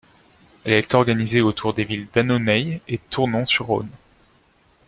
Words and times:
Elle 0.63 0.73
est 0.73 0.95
organisée 0.95 1.41
autour 1.41 1.75
des 1.75 1.83
villes 1.83 2.07
d'Annonay 2.11 2.81
et 2.87 2.97
Tournon-sur-Rhône. 2.97 3.91